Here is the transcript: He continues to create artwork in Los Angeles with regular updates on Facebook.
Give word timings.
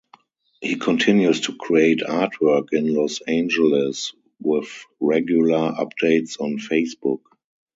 He 0.61 0.77
continues 0.77 1.41
to 1.41 1.55
create 1.55 1.99
artwork 1.99 2.69
in 2.73 2.91
Los 2.91 3.21
Angeles 3.27 4.13
with 4.39 4.85
regular 4.99 5.73
updates 5.73 6.41
on 6.41 6.57
Facebook. 6.57 7.21